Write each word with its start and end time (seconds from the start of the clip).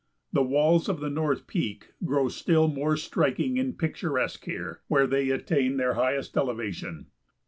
The 0.33 0.41
walls 0.41 0.89
of 0.89 0.99
the 0.99 1.11
North 1.11 1.45
Peak 1.45 1.93
grow 2.03 2.27
still 2.27 2.67
more 2.67 2.97
striking 2.97 3.59
and 3.59 3.77
picturesque 3.77 4.45
here, 4.45 4.81
where 4.87 5.05
they 5.05 5.29
attain 5.29 5.77
their 5.77 5.93
highest 5.93 6.35
elevation. 6.35 7.05